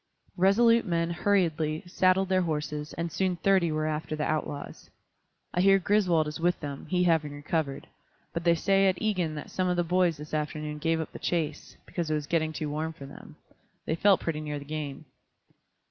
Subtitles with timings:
[0.37, 4.89] Resolute men hurriedly saddled their horses, and soon thirty were after the outlaws.
[5.53, 7.85] I hear Griswold is with them, he having recovered.
[8.33, 11.19] But they say at Egan that some of the boys this afternoon gave up the
[11.19, 13.35] chase, because it was getting too warm for them;
[13.85, 15.05] they felt pretty near the game."